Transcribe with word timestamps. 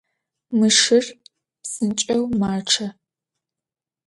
Mı 0.57 0.69
şşır 0.75 1.05
psınç'eu 1.61 2.23
maççe. 2.39 2.87